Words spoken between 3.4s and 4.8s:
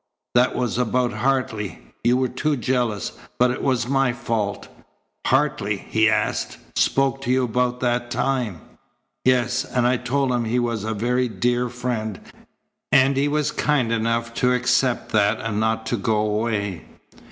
it was my fault."